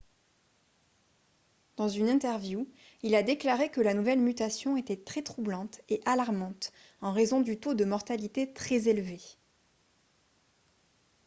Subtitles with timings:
[1.77, 2.67] "dans une interview
[3.03, 7.59] il a déclaré que la nouvelle mutation était "très troublante et alarmante en raison du
[7.59, 9.21] taux de mortalité très élevé"".